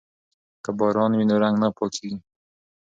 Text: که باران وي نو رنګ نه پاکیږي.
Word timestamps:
که 0.63 0.71
باران 0.79 1.11
وي 1.15 1.25
نو 1.29 1.35
رنګ 1.43 1.55
نه 1.63 1.69
پاکیږي. 1.77 2.17